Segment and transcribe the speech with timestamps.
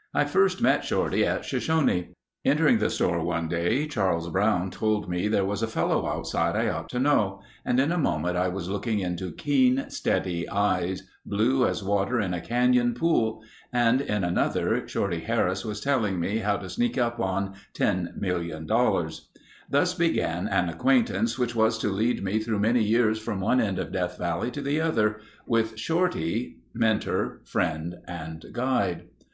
[0.22, 2.10] '"I first met Shorty at Shoshone.
[2.44, 6.68] Entering the store one day, Charles Brown told me there was a fellow outside I
[6.68, 11.82] ought to know, and in a moment I was looking into keen steady eyes—blue as
[11.82, 16.98] water in a canyon pool—and in another Shorty Harris was telling me how to sneak
[16.98, 19.20] up on $10,000,000.
[19.70, 23.78] Thus began an acquaintance which was to lead me through many years from one end
[23.78, 29.04] of Death Valley to the other, with Shorty, mentor, friend, and guide.